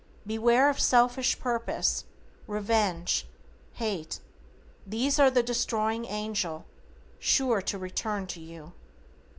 [0.25, 2.05] Beware of selfish purpose,
[2.47, 3.27] revenge,
[3.73, 4.19] hate;
[4.83, 6.65] these are the Destroying Angel,
[7.19, 8.73] sure to return to you.